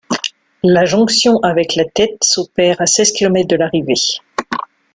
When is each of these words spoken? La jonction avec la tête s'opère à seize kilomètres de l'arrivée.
La 0.63 0.83
jonction 0.85 1.37
avec 1.43 1.75
la 1.75 1.85
tête 1.85 2.17
s'opère 2.23 2.81
à 2.81 2.87
seize 2.87 3.11
kilomètres 3.11 3.49
de 3.49 3.55
l'arrivée. 3.57 3.93